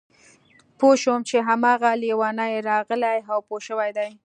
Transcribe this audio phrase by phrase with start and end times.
[0.77, 4.09] پوه شوم چې هماغه لېونی راغلی او پوه شوی دی